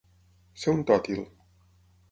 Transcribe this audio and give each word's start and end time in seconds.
Ser 0.61 0.73
un 0.77 0.81
tòtil. 0.93 1.23